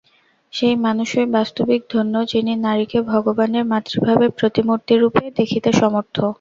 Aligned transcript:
সেই 0.53 0.75
মানুষই 0.85 1.25
বাস্তবিক 1.35 1.81
ধন্য, 1.89 2.13
যিনি 2.31 2.53
নারীকে 2.65 2.99
ভগবানের 3.11 3.65
মাতৃভাবের 3.71 4.31
প্রতিমূর্তিরূপে 4.39 5.23
দেখিতে 5.39 5.69
সমর্থ। 5.81 6.15